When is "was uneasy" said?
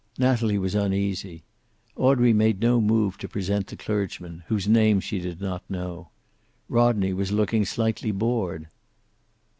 0.57-1.43